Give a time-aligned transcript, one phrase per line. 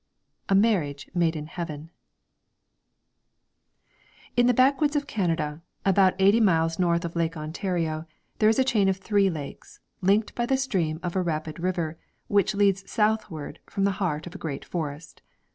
[0.01, 1.91] II A MARRIAGE MADE IN HEAVEN
[4.35, 8.07] In the backwoods of Canada, about eighty miles north of Lake Ontario,
[8.39, 11.99] there is a chain of three lakes, linked by the stream of a rapid river,
[12.29, 15.21] which leads southward from the heart of a great forest.